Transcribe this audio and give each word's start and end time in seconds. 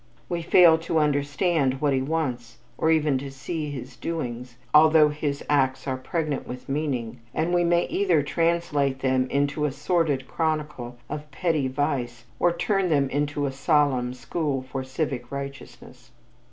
We 0.29 0.41
fail 0.41 0.79
to 0.79 0.97
understand 0.97 1.79
what 1.79 1.93
he 1.93 2.01
wants 2.01 2.57
or 2.75 2.89
even 2.89 3.19
to 3.19 3.29
see 3.29 3.69
his 3.69 3.95
doings, 3.95 4.55
although 4.73 5.09
his 5.09 5.43
acts 5.47 5.85
are 5.87 5.95
pregnant 5.95 6.47
with 6.47 6.67
meaning, 6.67 7.19
and 7.35 7.53
we 7.53 7.63
may 7.63 7.85
either 7.85 8.23
translate 8.23 9.01
them 9.01 9.27
into 9.29 9.65
a 9.65 9.71
sordid 9.71 10.27
chronicle 10.27 10.97
of 11.07 11.29
petty 11.29 11.67
vice 11.67 12.25
or 12.39 12.51
turn 12.51 12.89
them 12.89 13.11
into 13.11 13.45
a 13.45 13.51
solemn 13.51 14.15
school 14.15 14.63
for 14.63 14.83
civic 14.83 15.31
righteousness. 15.31 16.09